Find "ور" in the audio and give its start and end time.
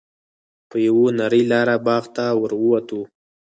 2.39-2.51